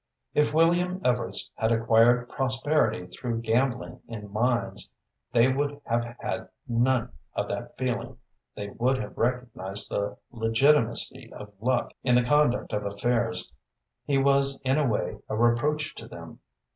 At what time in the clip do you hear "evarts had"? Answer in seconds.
1.01-1.71